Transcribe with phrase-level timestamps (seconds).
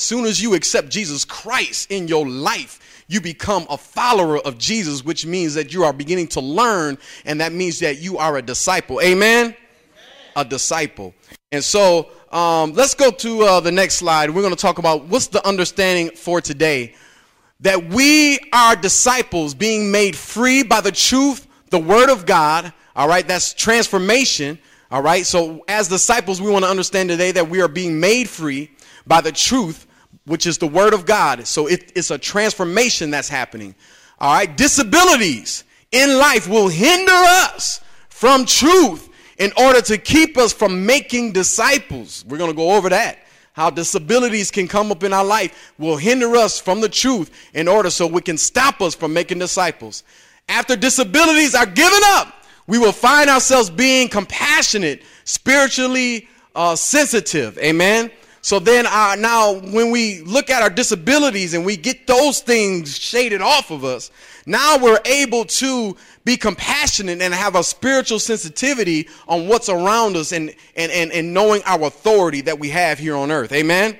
[0.00, 5.04] soon as you accept Jesus Christ in your life, you become a follower of Jesus,
[5.04, 8.42] which means that you are beginning to learn, and that means that you are a
[8.42, 9.00] disciple.
[9.00, 9.46] Amen?
[9.46, 9.56] Amen.
[10.34, 11.14] A disciple.
[11.52, 14.30] And so um, let's go to uh, the next slide.
[14.30, 16.94] We're going to talk about what's the understanding for today
[17.60, 22.72] that we are disciples being made free by the truth, the word of God.
[22.94, 24.58] All right, that's transformation.
[24.90, 28.28] All right, so as disciples, we want to understand today that we are being made
[28.28, 28.70] free
[29.06, 29.85] by the truth,
[30.26, 31.46] which is the word of God.
[31.46, 33.74] So it, it's a transformation that's happening.
[34.18, 39.08] All right, disabilities in life will hinder us from truth
[39.38, 42.24] in order to keep us from making disciples.
[42.26, 43.18] We're going to go over that.
[43.52, 47.68] How disabilities can come up in our life will hinder us from the truth in
[47.68, 50.04] order so we can stop us from making disciples.
[50.48, 52.34] After disabilities are given up,
[52.66, 57.56] we will find ourselves being compassionate, spiritually uh, sensitive.
[57.58, 58.10] Amen.
[58.46, 62.96] So then, uh, now when we look at our disabilities and we get those things
[62.96, 64.12] shaded off of us,
[64.46, 70.30] now we're able to be compassionate and have a spiritual sensitivity on what's around us
[70.30, 73.50] and, and, and, and knowing our authority that we have here on earth.
[73.50, 73.98] Amen?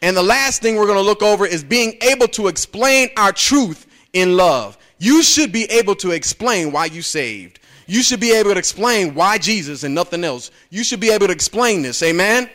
[0.00, 3.32] And the last thing we're going to look over is being able to explain our
[3.32, 4.78] truth in love.
[4.96, 7.60] You should be able to explain why you saved.
[7.86, 10.50] You should be able to explain why Jesus and nothing else.
[10.70, 12.02] You should be able to explain this.
[12.02, 12.48] Amen?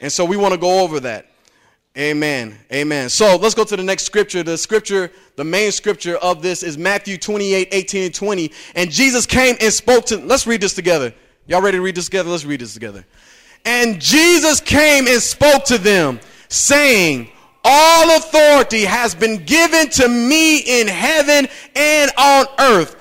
[0.00, 1.26] And so we want to go over that.
[1.96, 2.58] Amen.
[2.70, 3.08] Amen.
[3.08, 4.42] So let's go to the next scripture.
[4.42, 8.52] The scripture, the main scripture of this is Matthew 28, 18 and 20.
[8.74, 11.14] And Jesus came and spoke to, let's read this together.
[11.46, 12.28] Y'all ready to read this together?
[12.28, 13.06] Let's read this together.
[13.64, 17.30] And Jesus came and spoke to them, saying,
[17.64, 22.96] All authority has been given to me in heaven and on earth.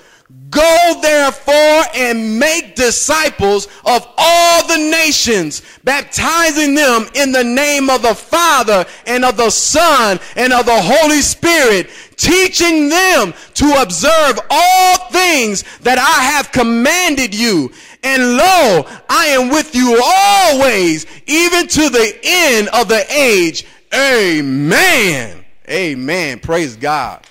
[0.49, 8.01] Go therefore and make disciples of all the nations, baptizing them in the name of
[8.01, 14.39] the Father and of the Son and of the Holy Spirit, teaching them to observe
[14.49, 17.71] all things that I have commanded you.
[18.01, 23.65] And lo, I am with you always, even to the end of the age.
[23.93, 25.45] Amen.
[25.69, 26.39] Amen.
[26.39, 27.27] Praise God.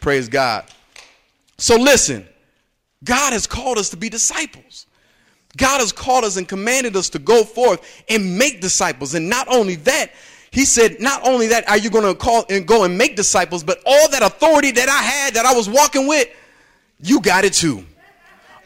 [0.00, 0.64] Praise God.
[1.58, 2.26] So listen.
[3.04, 4.86] God has called us to be disciples.
[5.56, 9.14] God has called us and commanded us to go forth and make disciples.
[9.14, 10.12] And not only that,
[10.50, 13.62] he said, not only that are you going to call and go and make disciples,
[13.62, 16.28] but all that authority that I had that I was walking with,
[17.00, 17.84] you got it too.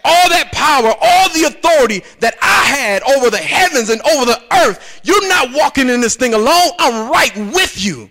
[0.04, 4.42] All that power, all the authority that I had over the heavens and over the
[4.66, 6.70] earth, you're not walking in this thing alone.
[6.78, 8.10] I'm right with you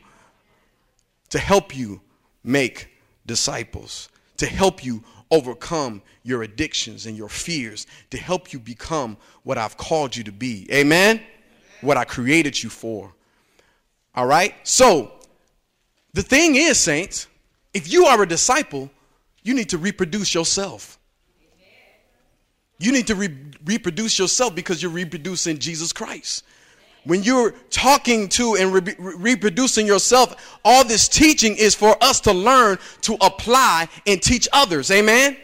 [1.30, 2.02] to help you
[2.44, 2.88] make
[3.26, 9.58] disciples, to help you overcome your addictions and your fears to help you become what
[9.58, 10.68] I've called you to be.
[10.72, 11.18] Amen?
[11.18, 11.26] Amen?
[11.82, 13.14] What I created you for.
[14.14, 14.54] All right?
[14.64, 15.14] So,
[16.14, 17.28] the thing is, saints,
[17.74, 18.92] if you are a disciple,
[19.44, 21.00] you need to reproduce yourself.
[22.80, 26.44] You need to re- reproduce yourself because you're reproducing Jesus Christ.
[27.04, 32.34] When you're talking to and re- reproducing yourself, all this teaching is for us to
[32.34, 34.92] learn to apply and teach others.
[34.92, 35.36] Amen?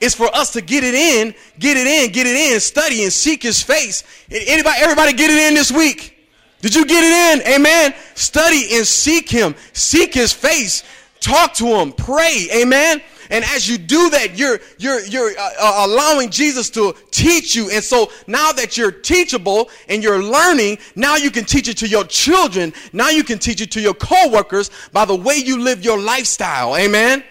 [0.00, 3.12] It's for us to get it in, get it in, get it in, study and
[3.12, 4.04] seek his face.
[4.30, 6.14] Anybody, everybody get it in this week?
[6.60, 7.54] Did you get it in?
[7.54, 7.94] Amen.
[8.14, 9.54] Study and seek him.
[9.72, 10.82] Seek his face.
[11.20, 11.92] Talk to him.
[11.92, 12.48] Pray.
[12.54, 13.00] Amen.
[13.30, 17.70] And as you do that, you're, you're, you're uh, uh, allowing Jesus to teach you.
[17.70, 21.88] And so now that you're teachable and you're learning, now you can teach it to
[21.88, 22.72] your children.
[22.92, 26.76] Now you can teach it to your coworkers by the way you live your lifestyle.
[26.76, 27.24] Amen.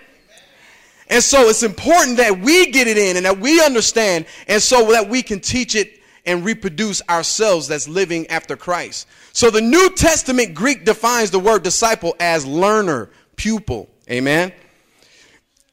[1.10, 4.92] And so it's important that we get it in and that we understand, and so
[4.94, 9.08] that we can teach it and reproduce ourselves that's living after Christ.
[9.34, 13.90] So the New Testament Greek defines the word disciple as learner, pupil.
[14.10, 14.54] Amen.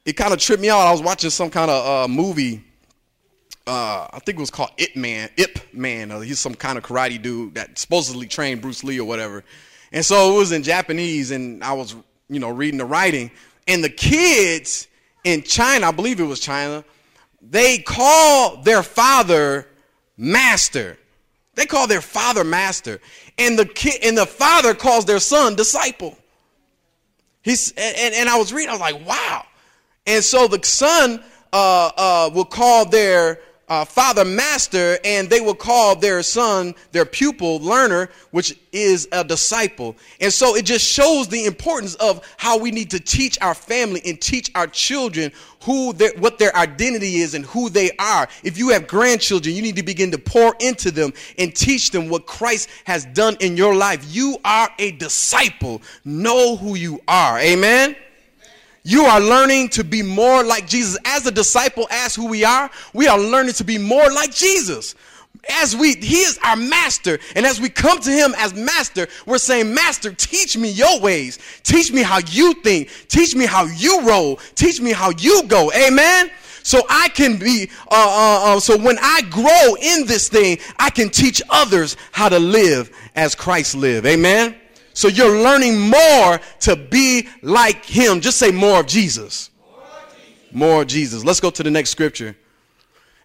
[0.05, 0.79] It kind of tripped me out.
[0.79, 2.63] I was watching some kind of uh, movie.
[3.67, 5.29] Uh, I think it was called Ip Man.
[5.37, 6.11] Ip Man.
[6.11, 9.43] Uh, he's some kind of karate dude that supposedly trained Bruce Lee or whatever.
[9.91, 11.95] And so it was in Japanese, and I was,
[12.29, 13.29] you know, reading the writing.
[13.67, 14.87] And the kids
[15.23, 16.83] in China, I believe it was China,
[17.41, 19.67] they call their father
[20.17, 20.97] master.
[21.55, 22.99] They call their father master.
[23.37, 26.17] And the kid and the father calls their son disciple.
[27.43, 29.45] He's and, and I was reading, I was like, wow.
[30.05, 33.39] And so the son uh, uh, will call their
[33.71, 39.23] uh, father master, and they will call their son their pupil learner, which is a
[39.23, 39.95] disciple.
[40.19, 44.01] And so it just shows the importance of how we need to teach our family
[44.05, 45.31] and teach our children
[45.63, 48.27] who their, what their identity is and who they are.
[48.43, 52.09] If you have grandchildren, you need to begin to pour into them and teach them
[52.09, 54.03] what Christ has done in your life.
[54.09, 55.81] You are a disciple.
[56.03, 57.39] Know who you are.
[57.39, 57.95] Amen.
[58.83, 60.97] You are learning to be more like Jesus.
[61.05, 64.95] As a disciple, as who we are, we are learning to be more like Jesus.
[65.49, 67.19] As we, he is our master.
[67.35, 71.39] And as we come to him as master, we're saying, Master, teach me your ways.
[71.63, 72.89] Teach me how you think.
[73.07, 74.37] Teach me how you roll.
[74.55, 75.71] Teach me how you go.
[75.73, 76.29] Amen.
[76.63, 80.91] So I can be, uh, uh, uh, so when I grow in this thing, I
[80.91, 84.05] can teach others how to live as Christ lived.
[84.05, 84.60] Amen.
[84.93, 88.21] So you're learning more to be like him.
[88.21, 89.49] Just say more of Jesus.
[90.51, 91.23] More of Jesus.
[91.23, 92.35] Let's go to the next scripture.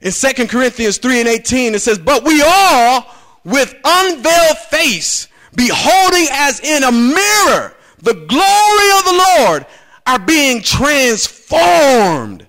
[0.00, 3.06] In Second Corinthians 3 and 18, it says, But we all
[3.44, 9.66] with unveiled face, beholding as in a mirror the glory of the Lord,
[10.06, 12.46] are being transformed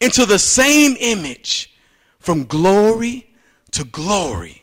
[0.00, 1.74] into the same image
[2.18, 3.30] from glory
[3.72, 4.62] to glory,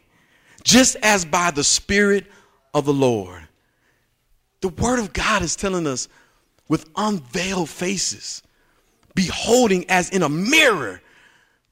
[0.64, 2.26] just as by the Spirit
[2.74, 3.47] of the Lord.
[4.62, 6.08] The Word of God is telling us
[6.68, 8.42] with unveiled faces,
[9.16, 11.02] beholding as in a mirror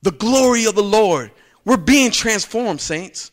[0.02, 1.32] the glory of the Lord.
[1.66, 3.32] We're being transformed, saints.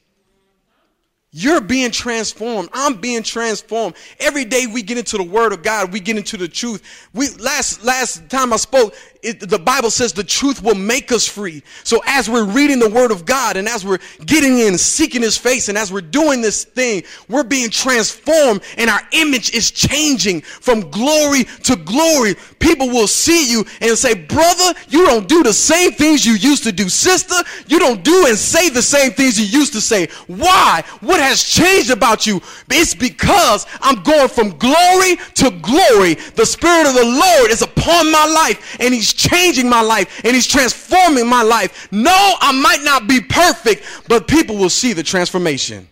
[1.34, 2.68] You're being transformed.
[2.74, 3.94] I'm being transformed.
[4.20, 6.82] Every day we get into the word of God, we get into the truth.
[7.14, 11.28] We last last time I spoke, it, the Bible says the truth will make us
[11.28, 11.62] free.
[11.84, 15.38] So as we're reading the word of God and as we're getting in, seeking his
[15.38, 20.40] face, and as we're doing this thing, we're being transformed and our image is changing
[20.40, 22.34] from glory to glory.
[22.58, 26.64] People will see you and say, brother, you don't do the same things you used
[26.64, 26.88] to do.
[26.88, 27.36] Sister,
[27.68, 30.08] you don't do and say the same things you used to say.
[30.26, 30.82] Why?
[31.00, 32.40] What has changed about you?
[32.70, 36.14] It's because I'm going from glory to glory.
[36.14, 40.34] The Spirit of the Lord is upon my life and he's changing my life and
[40.34, 41.88] he's transforming my life.
[41.92, 45.88] No, I might not be perfect, but people will see the transformation.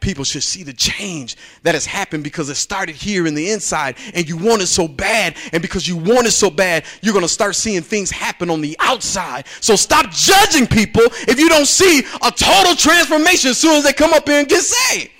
[0.00, 3.96] People should see the change that has happened because it started here in the inside
[4.14, 5.36] and you want it so bad.
[5.52, 8.60] And because you want it so bad, you're going to start seeing things happen on
[8.60, 9.46] the outside.
[9.60, 13.92] So stop judging people if you don't see a total transformation as soon as they
[13.92, 15.10] come up here and get saved.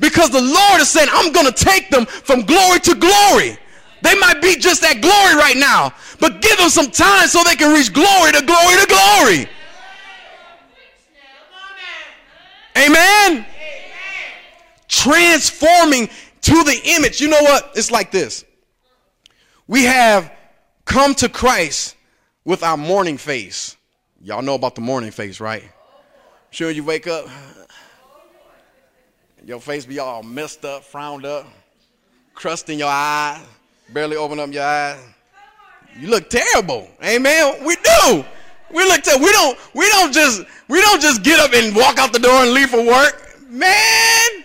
[0.00, 3.58] Because the Lord is saying, I'm going to take them from glory to glory.
[4.02, 7.54] They might be just at glory right now, but give them some time so they
[7.54, 9.48] can reach glory to glory to glory.
[12.76, 13.46] Amen.
[14.88, 16.08] Transforming
[16.42, 17.20] to the image.
[17.20, 17.72] You know what?
[17.76, 18.44] It's like this.
[19.68, 20.32] We have
[20.84, 21.94] come to Christ
[22.44, 23.76] with our morning face.
[24.20, 25.62] Y'all know about the morning face, right?
[26.50, 27.26] Sure you wake up,
[29.44, 31.46] your face be all messed up, frowned up,
[32.34, 33.40] crust in your eyes
[33.92, 35.00] barely open up your eyes.
[35.98, 36.88] You look terrible.
[37.04, 37.64] Amen.
[37.64, 38.24] We do.
[38.72, 39.24] We look terrible.
[39.24, 42.42] We don't we don't just we don't just get up and walk out the door
[42.42, 43.38] and leave for work.
[43.48, 44.44] Man, in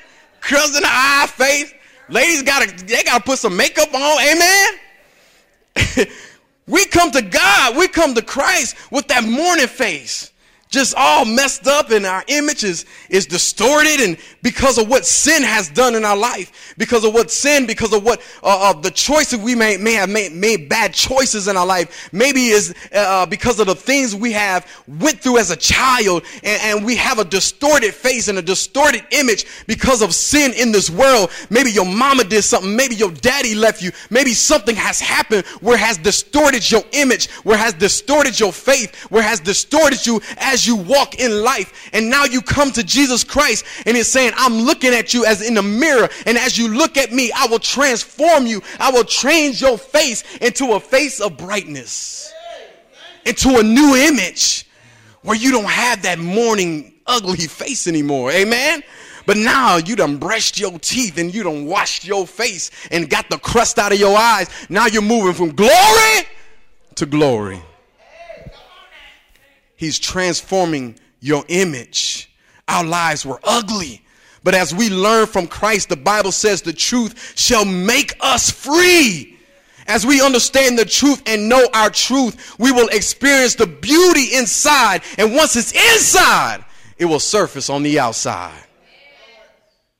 [0.51, 1.73] the eye, face.
[2.09, 4.21] Ladies gotta they gotta put some makeup on.
[4.21, 6.07] Amen.
[6.67, 10.31] we come to God, we come to Christ with that morning face
[10.69, 15.43] just all messed up and our image is, is distorted and because of what sin
[15.43, 18.91] has done in our life because of what sin because of what uh, uh, the
[18.91, 22.09] choices we may, may have made, made bad choices in our life.
[22.11, 26.61] Maybe is uh, because of the things we have went through as a child and,
[26.61, 30.89] and we have a distorted face and a distorted image because of sin in this
[30.89, 31.31] world.
[31.49, 32.75] Maybe your mama did something.
[32.75, 33.91] Maybe your daddy left you.
[34.09, 39.23] Maybe something has happened where has distorted your image where has distorted your faith where
[39.23, 41.91] has distorted you as as you walk in life.
[41.93, 45.47] And now you come to Jesus Christ and he's saying, I'm looking at you as
[45.47, 46.09] in a mirror.
[46.25, 48.63] And as you look at me, I will transform you.
[48.79, 52.33] I will change your face into a face of brightness,
[53.23, 54.67] into a new image
[55.21, 58.31] where you don't have that morning ugly face anymore.
[58.31, 58.81] Amen.
[59.27, 63.29] But now you done brushed your teeth and you done washed your face and got
[63.29, 64.49] the crust out of your eyes.
[64.69, 66.25] Now you're moving from glory
[66.95, 67.61] to glory.
[69.77, 72.29] He's transforming your image.
[72.67, 74.03] Our lives were ugly.
[74.43, 79.37] But as we learn from Christ, the Bible says the truth shall make us free.
[79.87, 85.01] As we understand the truth and know our truth, we will experience the beauty inside.
[85.17, 86.65] And once it's inside,
[86.97, 88.63] it will surface on the outside.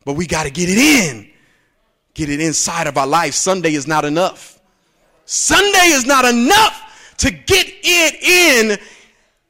[0.03, 1.29] But we got to get it in.
[2.13, 3.33] Get it inside of our life.
[3.33, 4.59] Sunday is not enough.
[5.25, 8.79] Sunday is not enough to get it in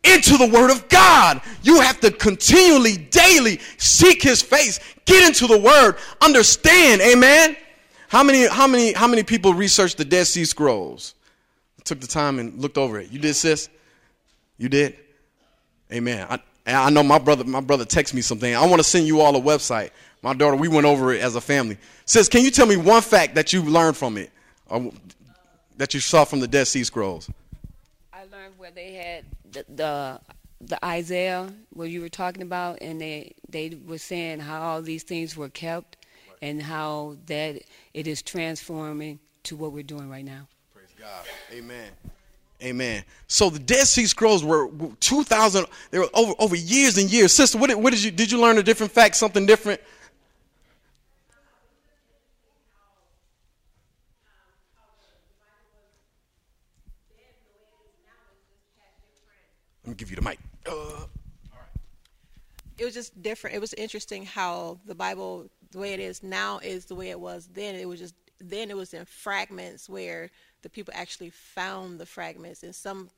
[0.03, 1.41] into the word of God.
[1.63, 7.01] You have to continually, daily seek his face, get into the word, understand.
[7.01, 7.57] Amen.
[8.09, 11.13] How many, how many, how many people researched the Dead Sea Scrolls?
[11.83, 13.11] Took the time and looked over it.
[13.11, 13.69] You did, sis?
[14.57, 14.97] You did?
[15.91, 16.27] Amen.
[16.29, 18.53] I, I know my brother, my brother texted me something.
[18.53, 19.91] I want to send you all a website.
[20.21, 21.77] My daughter, we went over it as a family.
[22.05, 24.31] Sis, can you tell me one fact that you learned from it,
[24.65, 24.91] or
[25.77, 27.29] that you saw from the Dead Sea Scrolls?
[28.67, 30.19] Where they had the, the
[30.59, 35.03] the Isaiah, what you were talking about, and they they were saying how all these
[35.03, 35.95] things were kept,
[36.41, 37.61] and how that
[37.93, 40.49] it is transforming to what we're doing right now.
[40.73, 41.25] Praise God.
[41.53, 41.91] Amen.
[42.61, 43.05] Amen.
[43.27, 44.69] So the Dead Sea Scrolls were
[44.99, 47.31] 2,000, they were over, over years and years.
[47.31, 49.79] Sister, what did, what did you, did you learn a different fact, something different?
[59.97, 60.37] Me give you the mic.
[60.69, 61.05] Uh,
[62.77, 63.55] it was just different.
[63.55, 67.19] It was interesting how the Bible, the way it is now, is the way it
[67.19, 67.73] was then.
[67.73, 70.29] It was just then it was in fragments where
[70.61, 72.61] the people actually found the fragments.
[72.61, 73.09] In some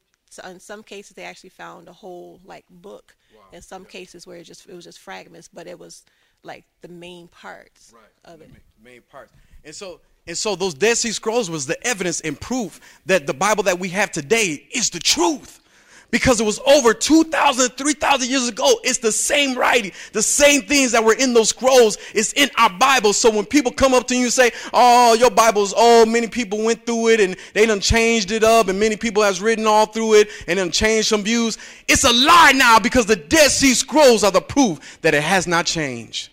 [0.48, 3.14] in some cases, they actually found a whole like book.
[3.36, 3.42] Wow.
[3.52, 6.06] In some cases, where it just it was just fragments, but it was
[6.44, 8.34] like the main parts right.
[8.34, 8.50] of it.
[8.82, 9.34] Main parts.
[9.66, 13.34] And so and so those Dead Sea Scrolls was the evidence and proof that the
[13.34, 15.60] Bible that we have today is the truth
[16.12, 18.80] because it was over 2,000, 3,000 years ago.
[18.84, 22.70] It's the same writing, the same things that were in those scrolls is in our
[22.70, 23.14] Bible.
[23.14, 26.64] So when people come up to you and say, oh, your Bible's old, many people
[26.64, 29.86] went through it and they done changed it up and many people has written all
[29.86, 31.58] through it and done changed some views.
[31.88, 35.48] It's a lie now because the Dead Sea Scrolls are the proof that it has
[35.48, 36.30] not changed.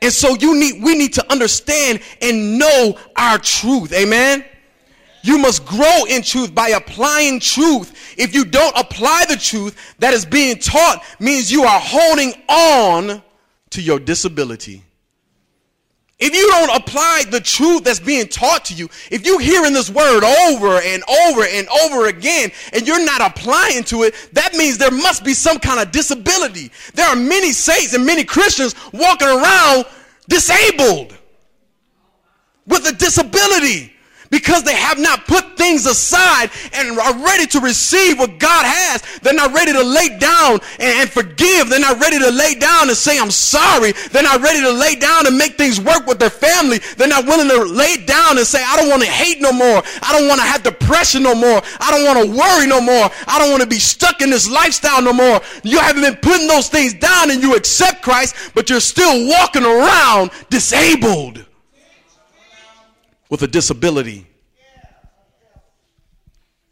[0.00, 3.92] And so you need, we need to understand and know our truth.
[3.92, 4.44] Amen.
[5.24, 8.14] You must grow in truth by applying truth.
[8.18, 13.22] If you don't apply the truth that is being taught, means you are holding on
[13.70, 14.84] to your disability.
[16.18, 19.88] If you don't apply the truth that's being taught to you, if you're hearing this
[19.88, 24.76] word over and over and over again and you're not applying to it, that means
[24.76, 26.70] there must be some kind of disability.
[26.92, 29.86] There are many saints and many Christians walking around
[30.28, 31.16] disabled
[32.66, 33.93] with a disability
[34.34, 39.00] because they have not put things aside and are ready to receive what God has.
[39.22, 41.68] They're not ready to lay down and, forgive.
[41.68, 43.92] They're not ready to lay down and say, I'm sorry.
[44.10, 46.80] They're not ready to lay down and make things work with their family.
[46.96, 49.80] They're not willing to lay down and say, I don't want to hate no more.
[50.02, 51.62] I don't want to have depression no more.
[51.78, 53.08] I don't want to worry no more.
[53.28, 55.40] I don't want to be stuck in this lifestyle no more.
[55.62, 59.62] You haven't been putting those things down and you accept Christ, but you're still walking
[59.62, 61.44] around disabled
[63.34, 64.24] with a disability.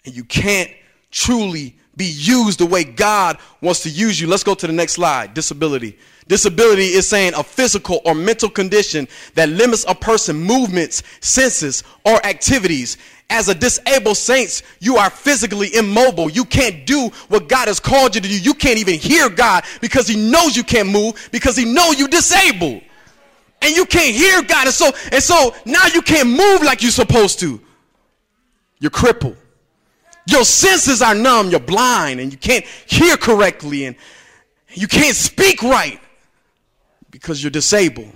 [0.05, 0.71] And you can't
[1.11, 4.29] truly be used the way God wants to use you.
[4.29, 5.35] Let's go to the next slide.
[5.35, 5.99] Disability.
[6.29, 12.25] Disability is saying a physical or mental condition that limits a person's movements, senses, or
[12.25, 12.97] activities.
[13.29, 16.31] As a disabled saint, you are physically immobile.
[16.31, 18.39] You can't do what God has called you to do.
[18.39, 22.07] You can't even hear God because he knows you can't move because he knows you
[22.07, 22.83] disabled
[23.63, 24.67] and you can't hear God.
[24.67, 27.61] And so, and so now you can't move like you're supposed to.
[28.81, 29.37] You're crippled.
[30.27, 31.51] Your senses are numb.
[31.51, 33.97] You're blind and you can't hear correctly and
[34.75, 36.01] you can't speak right
[37.11, 38.13] because you're disabled.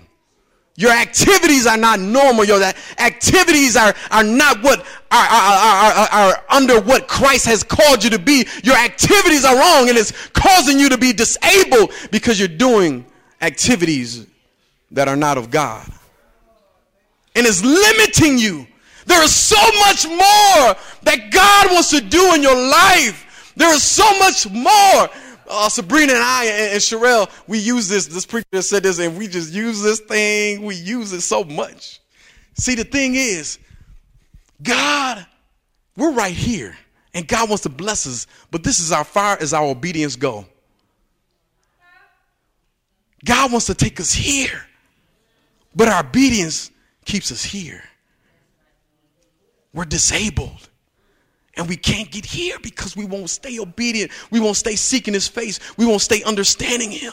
[0.78, 2.44] Your activities are not normal.
[2.44, 2.62] Your
[2.98, 8.10] activities are, are not what are, are, are, are, under what Christ has called you
[8.10, 8.46] to be.
[8.62, 13.06] Your activities are wrong and it's causing you to be disabled because you're doing
[13.40, 14.26] activities
[14.92, 15.86] that are not of God.
[17.34, 18.66] And is limiting you.
[19.04, 23.52] There is so much more that God wants to do in your life.
[23.56, 25.08] There is so much more.
[25.48, 28.06] Uh, Sabrina and I and, and Sherelle, we use this.
[28.06, 30.62] This preacher said this, and we just use this thing.
[30.64, 32.00] We use it so much.
[32.54, 33.58] See, the thing is,
[34.62, 35.24] God,
[35.96, 36.76] we're right here,
[37.14, 40.46] and God wants to bless us, but this is how far as our obedience go.
[43.24, 44.65] God wants to take us here.
[45.76, 46.70] But our obedience
[47.04, 47.84] keeps us here.
[49.74, 50.70] We're disabled.
[51.54, 54.10] And we can't get here because we won't stay obedient.
[54.30, 55.60] We won't stay seeking his face.
[55.76, 57.12] We won't stay understanding him.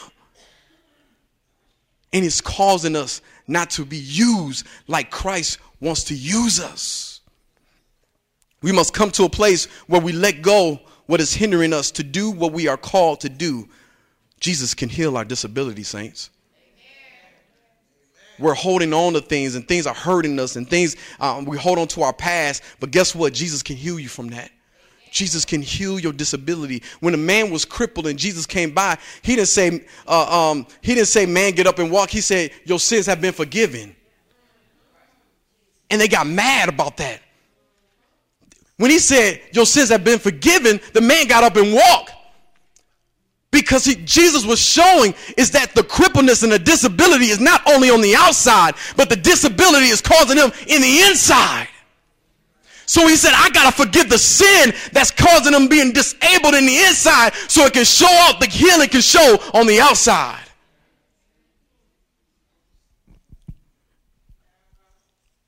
[2.14, 7.20] And it's causing us not to be used like Christ wants to use us.
[8.62, 12.02] We must come to a place where we let go what is hindering us to
[12.02, 13.68] do what we are called to do.
[14.40, 16.30] Jesus can heal our disability, saints
[18.38, 21.78] we're holding on to things and things are hurting us and things um, we hold
[21.78, 24.50] on to our past but guess what jesus can heal you from that
[25.14, 26.82] Jesus can heal your disability.
[26.98, 30.92] When a man was crippled and Jesus came by, he didn't say, uh, um, he
[30.92, 32.10] didn't say, man, get up and walk.
[32.10, 33.94] He said, your sins have been forgiven.
[35.88, 37.20] And they got mad about that.
[38.76, 42.10] When he said, your sins have been forgiven, the man got up and walked.
[43.54, 47.88] Because he, Jesus was showing is that the crippleness and the disability is not only
[47.88, 51.68] on the outside, but the disability is causing him in the inside.
[52.86, 56.66] So he said, I got to forgive the sin that's causing them being disabled in
[56.66, 60.42] the inside so it can show up, the healing can show on the outside.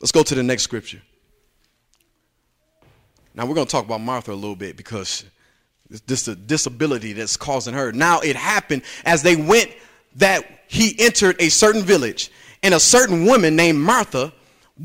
[0.01, 1.03] Let's go to the next scripture.
[3.35, 5.25] Now we're going to talk about Martha a little bit because
[6.07, 7.93] this a disability that's causing her.
[7.93, 9.71] Now it happened as they went
[10.16, 12.31] that he entered a certain village
[12.62, 14.33] and a certain woman named Martha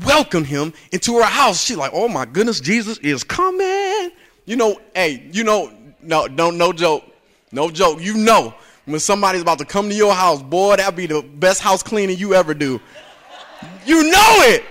[0.06, 1.62] welcomed him into her house.
[1.62, 4.10] She's like, oh my goodness, Jesus is coming.
[4.44, 7.04] You know, hey, you know, no, don't, no joke,
[7.50, 8.00] no joke.
[8.00, 8.54] You know,
[8.84, 12.18] when somebody's about to come to your house, boy, that'd be the best house cleaning
[12.18, 12.80] you ever do.
[13.86, 14.64] You know it.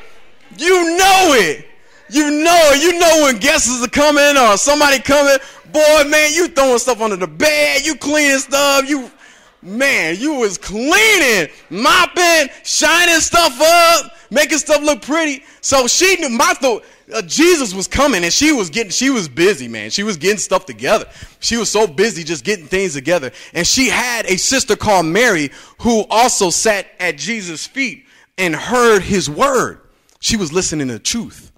[0.57, 1.65] You know it.
[2.09, 2.83] You know it.
[2.83, 5.37] You know when guests are coming or somebody coming.
[5.71, 7.85] Boy, man, you throwing stuff under the bed.
[7.85, 8.87] You cleaning stuff.
[8.87, 9.11] You
[9.63, 15.43] Man, you was cleaning, mopping, shining stuff up, making stuff look pretty.
[15.61, 16.79] So she knew Martha,
[17.13, 19.91] uh, Jesus was coming and she was getting, she was busy, man.
[19.91, 21.05] She was getting stuff together.
[21.41, 23.31] She was so busy just getting things together.
[23.53, 25.51] And she had a sister called Mary
[25.81, 28.07] who also sat at Jesus' feet
[28.39, 29.81] and heard his word.
[30.21, 31.51] She was listening to truth.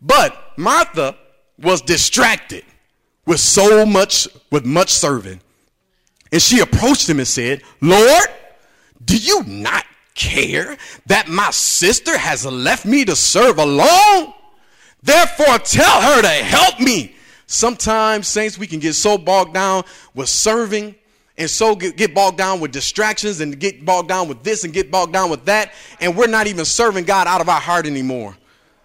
[0.00, 1.16] But Martha
[1.58, 2.64] was distracted
[3.26, 5.40] with so much, with much serving.
[6.30, 8.26] And she approached him and said, Lord,
[9.04, 10.76] do you not care
[11.06, 14.32] that my sister has left me to serve alone?
[15.02, 17.14] Therefore, tell her to help me.
[17.46, 20.94] Sometimes, saints, we can get so bogged down with serving
[21.38, 24.72] and so get, get, bogged down with distractions and get bogged down with this and
[24.72, 25.72] get bogged down with that.
[26.00, 28.36] And we're not even serving God out of our heart anymore.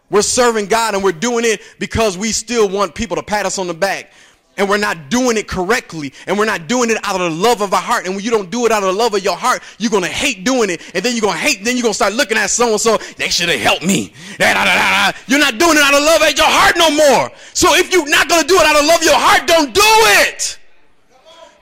[0.10, 3.60] We're serving God and we're doing it because we still want people to pat us
[3.60, 4.12] on the back
[4.58, 7.62] and we're not doing it correctly and we're not doing it out of the love
[7.62, 8.06] of our heart.
[8.06, 10.04] And when you don't do it out of the love of your heart, you're going
[10.04, 10.82] to hate doing it.
[10.94, 12.82] And then you're going to hate, then you're going to start looking at so and
[12.82, 14.12] so, they should have helped me.
[14.40, 17.32] You're not doing it out of love of your heart no more.
[17.54, 19.74] So if you're not going to do it out of love of your heart, don't
[19.74, 19.82] do
[20.26, 20.60] it.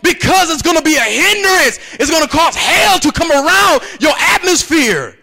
[0.02, 1.80] Because it's going to be a hindrance.
[2.00, 5.18] It's going to cause hell to come around your atmosphere.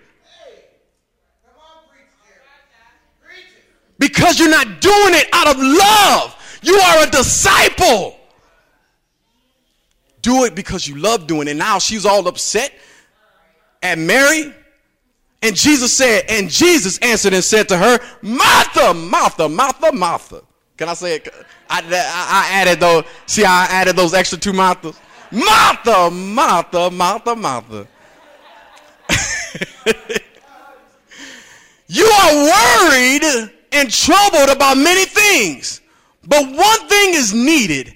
[3.99, 6.37] Because you're not doing it out of love.
[6.63, 8.17] You are a disciple.
[10.23, 11.57] Do it because you love doing it.
[11.57, 12.73] Now she's all upset
[13.83, 14.55] at Mary.
[15.43, 20.43] And Jesus said, and Jesus answered and said to her, Martha, Martha, Martha, Martha.
[20.77, 21.29] Can I say it?
[21.69, 24.97] I, I, added those, see, I added those extra two Marthas.
[25.33, 27.89] Martha, Martha, Martha, Martha.
[31.89, 35.82] you are worried and troubled about many things.
[36.27, 37.95] But one thing is needed,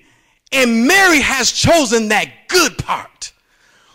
[0.53, 3.33] and Mary has chosen that good part,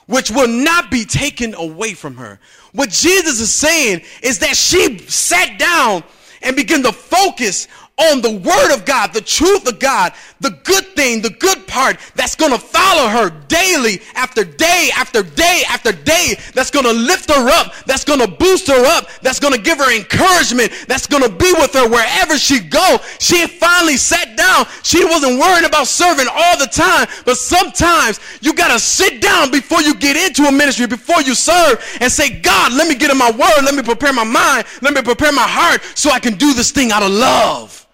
[0.05, 2.39] which will not be taken away from her.
[2.73, 6.03] What Jesus is saying is that she sat down
[6.41, 7.67] and began to focus
[8.09, 11.97] on the word of God, the truth of God, the good thing, the good part
[12.15, 16.93] that's going to follow her daily after day after day after day, that's going to
[16.93, 20.71] lift her up, that's going to boost her up, that's going to give her encouragement,
[20.87, 22.97] that's going to be with her wherever she go.
[23.19, 24.65] She finally sat down.
[24.83, 29.51] She wasn't worried about serving all the time, but sometimes you got to sit down
[29.51, 33.11] before you get into a ministry, before you serve and say, God, let me get
[33.11, 33.63] in my word.
[33.63, 34.65] Let me prepare my mind.
[34.81, 37.87] Let me prepare my heart so I can do this thing out of love.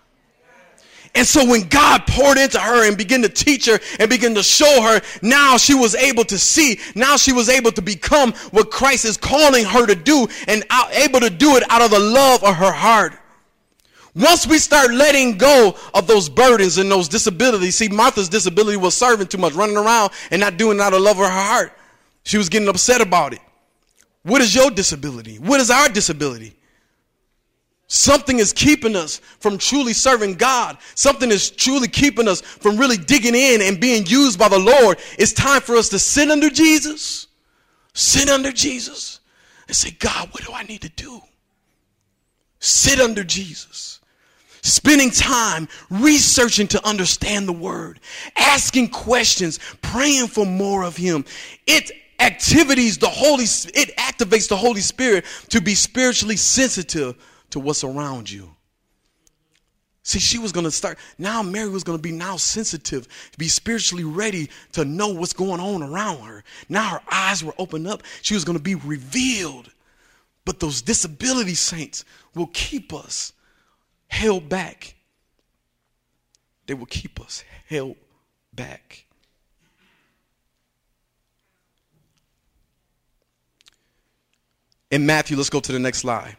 [1.18, 4.44] And so when God poured into her and began to teach her and began to
[4.44, 6.80] show her, now she was able to see.
[6.94, 11.20] Now she was able to become what Christ is calling her to do and able
[11.20, 13.14] to do it out of the love of her heart.
[14.14, 18.96] Once we start letting go of those burdens and those disabilities, see, Martha's disability was
[18.96, 21.74] serving too much, running around and not doing out of love of her heart.
[22.26, 23.40] She was getting upset about it.
[24.22, 25.38] What is your disability?
[25.38, 26.57] What is our disability?
[27.88, 30.78] Something is keeping us from truly serving God.
[30.96, 35.00] Something is truly keeping us from really digging in and being used by the Lord.
[35.18, 37.28] It's time for us to sit under Jesus,
[37.94, 39.22] sit under Jesus,
[39.68, 41.22] and say, God, what do I need to do?
[42.60, 44.02] Sit under Jesus.
[44.64, 48.02] Spending time researching to understand the word,
[48.36, 51.24] asking questions, praying for more of Him.
[51.66, 57.16] It activities the Holy it activates the Holy Spirit to be spiritually sensitive
[57.52, 58.52] to what's around you.
[60.08, 60.98] See, she was going to start.
[61.18, 65.60] Now, Mary was going to be now sensitive, be spiritually ready to know what's going
[65.60, 66.46] on around her.
[66.70, 68.04] Now her eyes were opened up.
[68.22, 69.70] She was going to be revealed.
[70.46, 73.34] But those disability saints will keep us
[74.08, 74.96] held back.
[76.68, 77.98] They will keep us held
[78.54, 79.06] back.
[84.90, 86.38] In Matthew, let's go to the next slide.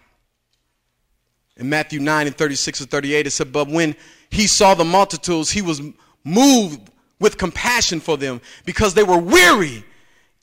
[1.58, 3.96] In Matthew 9 and 36 and 38, it said, But when
[4.30, 5.82] he saw the multitudes, he was
[6.24, 9.84] moved with compassion for them because they were weary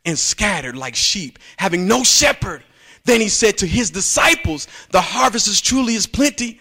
[0.05, 2.63] and scattered like sheep, having no shepherd.
[3.05, 6.59] Then he said to his disciples, The harvest is truly is plenty.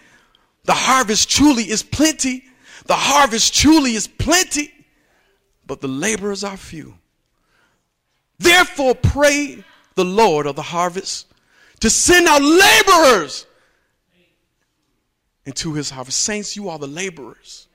[0.63, 2.43] The harvest truly is plenty.
[2.85, 4.71] The harvest truly is plenty,
[5.65, 6.95] but the laborers are few.
[8.37, 9.63] Therefore, pray
[9.95, 11.27] the Lord of the harvest
[11.79, 13.47] to send out laborers
[15.45, 16.19] into his harvest.
[16.19, 17.67] Saints, you are the laborers.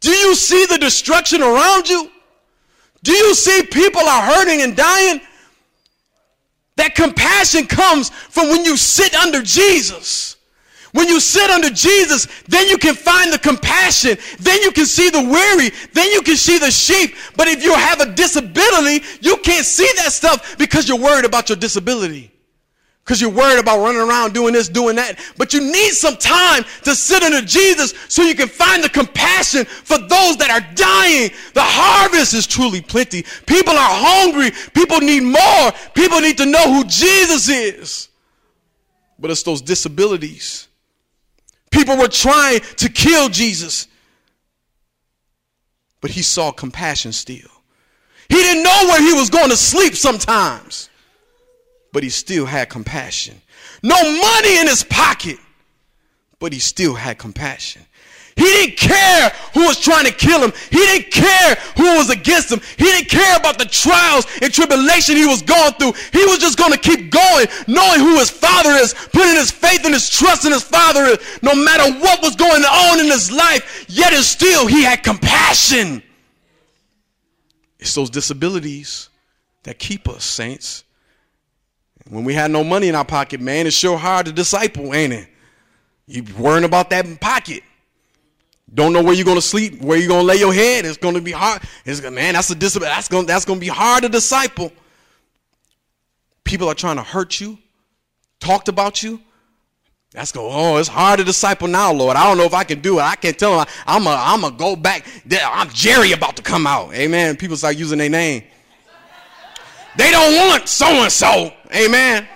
[0.00, 2.10] Do you see the destruction around you?
[3.02, 5.20] Do you see people are hurting and dying?
[6.76, 10.36] That compassion comes from when you sit under Jesus.
[10.92, 14.16] When you sit under Jesus, then you can find the compassion.
[14.38, 15.70] Then you can see the weary.
[15.92, 17.14] Then you can see the sheep.
[17.36, 21.48] But if you have a disability, you can't see that stuff because you're worried about
[21.48, 22.32] your disability
[23.08, 25.18] because you're worried about running around doing this, doing that.
[25.38, 29.64] But you need some time to sit under Jesus so you can find the compassion
[29.64, 31.30] for those that are dying.
[31.54, 33.24] The harvest is truly plenty.
[33.46, 34.50] People are hungry.
[34.74, 35.72] People need more.
[35.94, 38.10] People need to know who Jesus is.
[39.18, 40.68] But it's those disabilities.
[41.70, 43.88] People were trying to kill Jesus,
[46.02, 47.48] but he saw compassion still.
[48.28, 50.87] He didn't know where he was going to sleep sometimes
[51.92, 53.40] but he still had compassion.
[53.82, 55.38] No money in his pocket,
[56.38, 57.82] but he still had compassion.
[58.38, 60.52] He didn't care who was trying to kill him.
[60.70, 62.60] He didn't care who was against him.
[62.76, 65.92] He didn't care about the trials and tribulation he was going through.
[66.12, 69.84] He was just going to keep going, knowing who his father is, putting his faith
[69.84, 73.32] and his trust in his father is, no matter what was going on in his
[73.32, 73.86] life.
[73.88, 76.00] Yet and still, he had compassion.
[77.80, 79.08] It's those disabilities
[79.64, 80.84] that keep us, saints.
[82.08, 85.12] When we had no money in our pocket, man, it's sure hard to disciple, ain't
[85.12, 85.28] it?
[86.06, 87.62] You worrying about that pocket.
[88.72, 90.84] Don't know where you're gonna sleep, where you're gonna lay your head.
[90.84, 91.62] It's gonna be hard.
[91.84, 92.90] It's man, that's a discipline.
[92.90, 94.72] That's gonna that's gonna be hard to disciple.
[96.44, 97.58] People are trying to hurt you,
[98.40, 99.20] talked about you.
[100.12, 100.48] That's go.
[100.50, 102.16] Oh, it's hard to disciple now, Lord.
[102.16, 103.02] I don't know if I can do it.
[103.02, 103.66] I can't tell them.
[103.86, 104.16] I'm a.
[104.18, 105.06] I'm a go back.
[105.30, 106.94] I'm Jerry about to come out.
[106.94, 107.36] Amen.
[107.36, 108.44] People start using their name.
[109.98, 111.52] They don't want so and so.
[111.74, 112.26] Amen.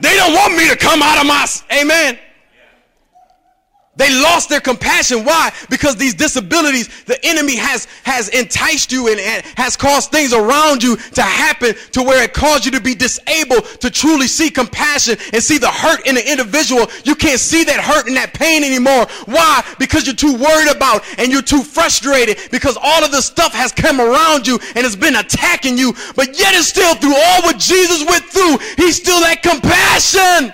[0.00, 1.46] They don't want me to come out of my.
[1.78, 2.18] Amen.
[3.96, 5.24] They lost their compassion.
[5.24, 5.52] Why?
[5.70, 10.82] Because these disabilities, the enemy has, has enticed you and, and, has caused things around
[10.82, 15.16] you to happen to where it caused you to be disabled to truly see compassion
[15.32, 16.86] and see the hurt in the individual.
[17.04, 19.06] You can't see that hurt and that pain anymore.
[19.24, 19.64] Why?
[19.78, 23.72] Because you're too worried about and you're too frustrated because all of this stuff has
[23.72, 25.94] come around you and has been attacking you.
[26.14, 30.52] But yet it's still through all what Jesus went through, he still had compassion.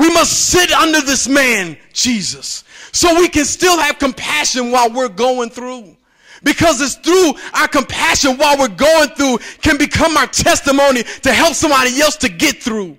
[0.00, 5.10] We must sit under this man, Jesus, so we can still have compassion while we're
[5.10, 5.94] going through.
[6.42, 11.52] Because it's through our compassion while we're going through can become our testimony to help
[11.52, 12.96] somebody else to get through.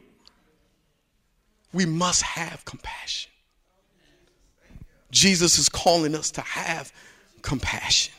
[1.73, 3.31] We must have compassion.
[5.09, 6.93] Jesus is calling us to have
[7.41, 8.13] compassion.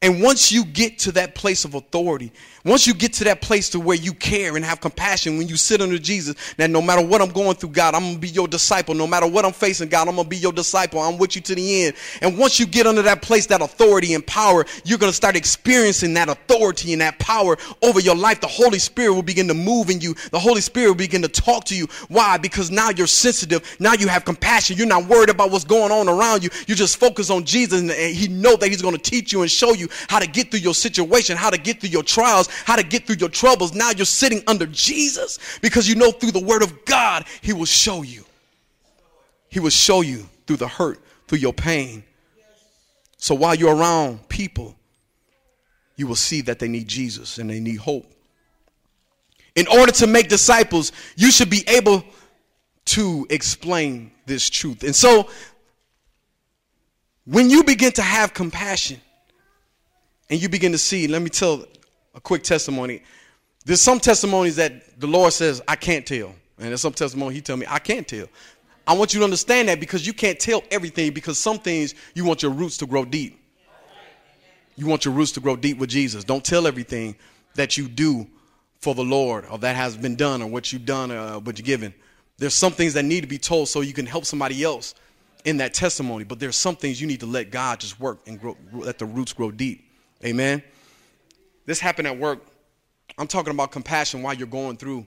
[0.00, 2.32] And once you get to that place of authority,
[2.64, 5.56] once you get to that place to where you care and have compassion when you
[5.56, 8.28] sit under Jesus, that no matter what I'm going through, God, I'm going to be
[8.28, 8.94] your disciple.
[8.94, 11.00] No matter what I'm facing, God, I'm going to be your disciple.
[11.00, 11.96] I'm with you to the end.
[12.22, 15.34] And once you get under that place, that authority and power, you're going to start
[15.34, 18.40] experiencing that authority and that power over your life.
[18.40, 20.14] The Holy Spirit will begin to move in you.
[20.30, 21.88] The Holy Spirit will begin to talk to you.
[22.06, 22.36] Why?
[22.36, 23.76] Because now you're sensitive.
[23.80, 24.76] Now you have compassion.
[24.76, 26.50] You're not worried about what's going on around you.
[26.68, 29.50] You just focus on Jesus and he know that he's going to teach you and
[29.50, 32.76] show you how to get through your situation, how to get through your trials, how
[32.76, 33.74] to get through your troubles.
[33.74, 37.64] Now you're sitting under Jesus because you know through the word of God, he will
[37.64, 38.24] show you.
[39.48, 42.04] He will show you through the hurt, through your pain.
[43.16, 44.76] So while you're around people,
[45.96, 48.06] you will see that they need Jesus and they need hope.
[49.56, 52.04] In order to make disciples, you should be able
[52.84, 54.84] to explain this truth.
[54.84, 55.28] And so,
[57.24, 59.00] when you begin to have compassion,
[60.30, 61.64] and you begin to see, let me tell
[62.14, 63.02] a quick testimony.
[63.64, 66.34] There's some testimonies that the Lord says, I can't tell.
[66.58, 68.26] And there's some testimony he tell me, I can't tell.
[68.86, 72.24] I want you to understand that because you can't tell everything because some things you
[72.24, 73.38] want your roots to grow deep.
[74.76, 76.24] You want your roots to grow deep with Jesus.
[76.24, 77.16] Don't tell everything
[77.54, 78.26] that you do
[78.80, 81.66] for the Lord or that has been done or what you've done or what you're
[81.66, 81.92] given.
[82.38, 84.94] There's some things that need to be told so you can help somebody else
[85.44, 86.24] in that testimony.
[86.24, 89.06] But there's some things you need to let God just work and grow, let the
[89.06, 89.87] roots grow deep.
[90.24, 90.62] Amen.
[91.64, 92.40] This happened at work.
[93.18, 95.06] I'm talking about compassion while you're going through.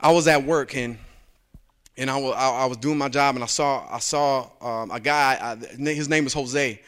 [0.00, 0.98] I was at work and
[1.96, 5.00] and I was, I was doing my job and I saw I saw um, a
[5.00, 5.38] guy.
[5.40, 6.80] I, his name is Jose,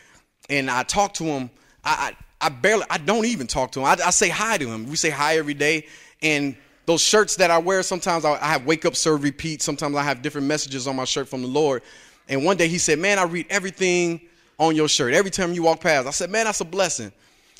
[0.48, 1.50] and I talked to him.
[1.84, 3.86] I, I, I barely I don't even talk to him.
[3.86, 4.88] I, I, say hi to him.
[4.88, 5.86] We say hi every day,
[6.22, 9.60] and those shirts that I wear sometimes I, I have wake up serve repeat.
[9.60, 11.82] Sometimes I have different messages on my shirt from the Lord.
[12.28, 14.20] And one day he said, "Man, I read everything
[14.58, 17.12] on your shirt every time you walk past." I said, "Man, that's a blessing."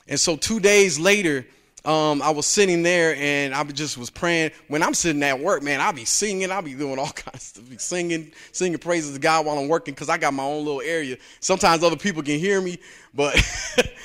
[0.08, 1.46] And so two days later
[1.84, 4.52] um, I was sitting there and I just was praying.
[4.68, 7.80] When I'm sitting at work, man, I'll be singing, I'll be doing all kinds of
[7.80, 11.16] singing, singing praises to God while I'm working because I got my own little area.
[11.40, 12.78] Sometimes other people can hear me,
[13.14, 13.36] but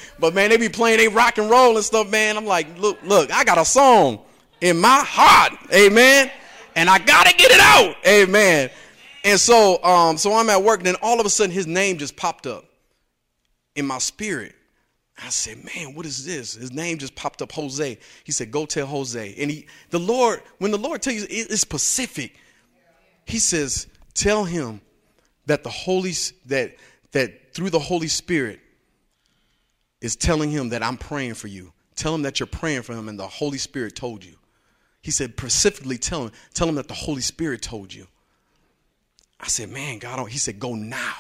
[0.20, 2.36] but man, they be playing they rock and roll and stuff, man.
[2.36, 4.22] I'm like, look, look, I got a song
[4.62, 6.32] in my heart, amen,
[6.76, 8.72] and I gotta get it out, amen.
[9.24, 11.98] And so, um, so I'm at work, and then all of a sudden, his name
[11.98, 12.67] just popped up
[13.78, 14.56] in my spirit.
[15.24, 16.56] I said, man, what is this?
[16.56, 17.98] His name just popped up, Jose.
[18.24, 19.36] He said, go tell Jose.
[19.38, 22.36] And he, the Lord, when the Lord tells you, it's specific.
[23.26, 24.82] He says, tell him
[25.46, 26.14] that the Holy,
[26.48, 26.76] that,
[27.12, 28.60] that through the Holy Spirit
[30.02, 31.72] is telling him that I'm praying for you.
[31.96, 34.36] Tell him that you're praying for him and the Holy Spirit told you.
[35.02, 38.08] He said, specifically tell him, tell him that the Holy Spirit told you.
[39.40, 41.16] I said, man, God, oh, he said, go now.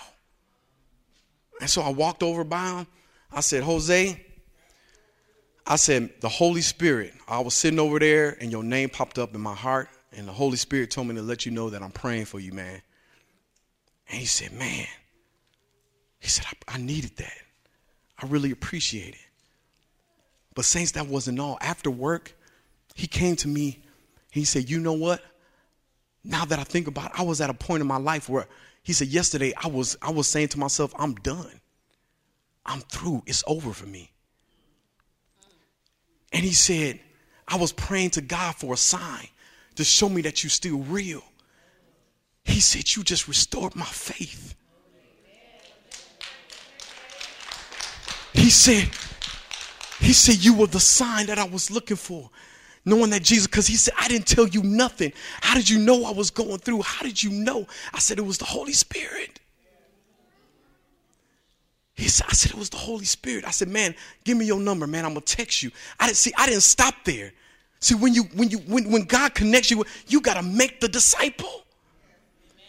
[1.59, 2.87] And so I walked over by him
[3.31, 4.23] I said, Jose,
[5.65, 9.35] I said, the Holy Spirit, I was sitting over there and your name popped up
[9.35, 11.91] in my heart, and the Holy Spirit told me to let you know that I'm
[11.91, 12.81] praying for you, man.
[14.09, 14.87] And he said, Man,
[16.19, 17.37] he said, I, I needed that.
[18.17, 19.27] I really appreciate it.
[20.55, 21.57] But, Saints, that wasn't all.
[21.61, 22.33] After work,
[22.95, 23.73] he came to me.
[23.73, 23.83] and
[24.31, 25.21] He said, You know what?
[26.23, 28.47] Now that I think about it, I was at a point in my life where
[28.87, 31.59] he said, Yesterday, I was, I was saying to myself, I'm done.
[32.65, 33.21] I'm through.
[33.25, 34.13] It's over for me.
[36.31, 37.01] And he said,
[37.49, 39.27] I was praying to God for a sign
[39.75, 41.21] to show me that you're still real.
[42.45, 44.55] He said, You just restored my faith.
[48.31, 48.89] He said,
[49.99, 52.29] He said, You were the sign that I was looking for.
[52.87, 55.11] Knowing that Jesus, because he said, I didn't tell you nothing.
[55.41, 56.83] How did you know I was going through?
[56.83, 57.67] How did you know?
[57.93, 59.41] I said, It was the Holy Spirit.
[61.95, 63.43] He said, I said, it was the Holy Spirit.
[63.43, 65.03] I said, man, give me your number, man.
[65.03, 65.71] I'm gonna text you.
[65.99, 67.33] I didn't see, I didn't stop there.
[67.79, 71.63] See, when you when you when, when God connects you, you gotta make the disciple.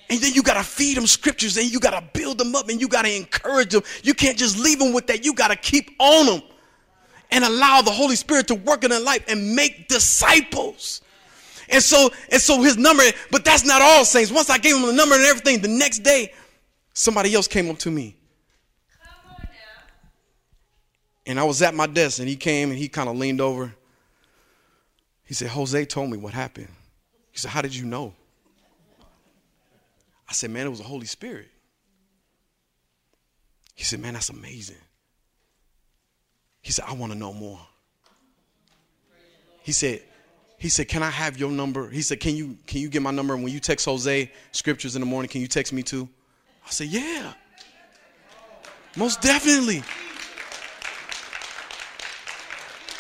[0.09, 2.89] And then you gotta feed them scriptures and you gotta build them up and you
[2.89, 3.83] gotta encourage them.
[4.03, 5.27] You can't just leave them with that.
[5.27, 6.43] You gotta keep on them
[7.31, 11.03] and allow the Holy Spirit to work in their life and make disciples.
[11.69, 14.31] And so, and so his number, but that's not all saints.
[14.31, 16.33] Once I gave him the number and everything, the next day,
[16.95, 18.19] somebody else came up to me
[21.29, 23.75] And I was at my desk and he came and he kind of leaned over.
[25.25, 26.71] He said, Jose told me what happened.
[27.31, 28.15] He said, How did you know?
[30.27, 31.49] I said, Man, it was the Holy Spirit.
[33.75, 34.79] He said, Man, that's amazing.
[36.69, 37.59] He said, I want to know more.
[39.63, 40.03] He said,
[40.59, 41.89] he said, Can I have your number?
[41.89, 43.33] He said, Can you can you get my number?
[43.33, 46.07] And when you text Jose scriptures in the morning, can you text me too?
[46.67, 47.33] I said, Yeah.
[48.99, 49.83] Most definitely.